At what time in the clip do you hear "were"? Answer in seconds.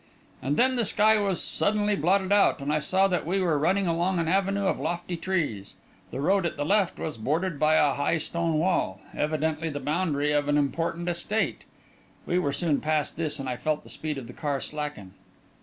3.39-3.59, 12.39-12.51